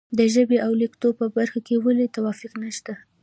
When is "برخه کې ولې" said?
1.37-2.13